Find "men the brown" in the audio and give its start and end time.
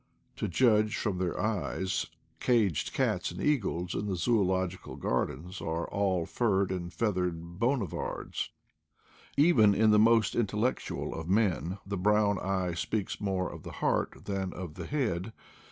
11.29-12.39